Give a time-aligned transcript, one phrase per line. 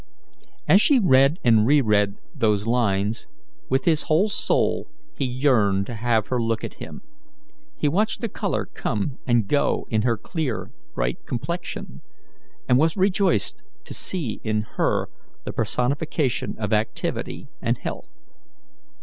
[0.67, 3.27] As she read and reread those lines,
[3.69, 7.03] with his whole soul he yearned to have her look at him.
[7.77, 12.01] He watched the colour come and go in her clear, bright complexion,
[12.67, 15.07] and was rejoiced to see in her
[15.43, 18.17] the personification of activity and health.